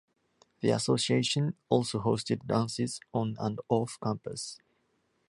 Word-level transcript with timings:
The 0.61 0.71
association 0.71 1.53
also 1.69 1.99
hosted 2.01 2.47
dances 2.47 2.99
on 3.13 3.35
and 3.39 3.59
off 3.69 3.99
campus. 4.01 4.57